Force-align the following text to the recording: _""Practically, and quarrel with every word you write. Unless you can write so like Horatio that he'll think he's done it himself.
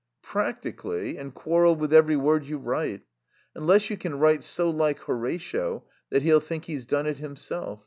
_""Practically, 0.23 1.15
and 1.19 1.31
quarrel 1.35 1.75
with 1.75 1.93
every 1.93 2.15
word 2.15 2.43
you 2.43 2.57
write. 2.57 3.01
Unless 3.53 3.91
you 3.91 3.97
can 3.97 4.17
write 4.17 4.41
so 4.43 4.67
like 4.67 4.97
Horatio 5.01 5.83
that 6.09 6.23
he'll 6.23 6.39
think 6.39 6.65
he's 6.65 6.87
done 6.87 7.05
it 7.05 7.19
himself. 7.19 7.79